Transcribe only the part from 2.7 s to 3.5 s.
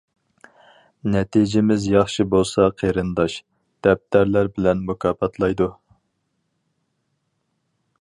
قېرىنداش،